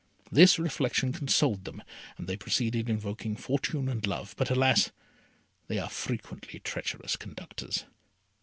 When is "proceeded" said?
2.35-2.89